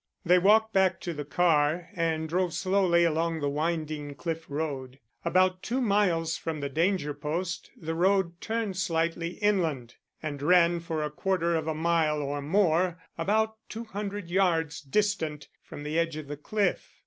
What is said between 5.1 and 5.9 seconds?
About two